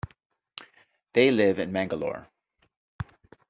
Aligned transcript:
They 1.13 1.29
live 1.29 1.59
in 1.59 1.71
Mangalore. 1.71 2.27